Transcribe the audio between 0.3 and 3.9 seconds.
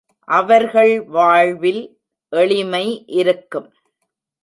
அவர்கள் வாழ்வில் எளிமை இருக்கும்.